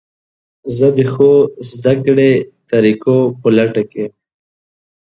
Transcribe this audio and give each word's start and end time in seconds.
زه 0.77 0.87
د 0.97 0.99
ښو 1.11 1.31
زده 1.71 1.93
کړې 2.05 2.31
طریقو 2.71 3.17
په 3.39 3.47
لټه 3.57 3.83
کې 3.91 4.05
یم. 4.07 4.13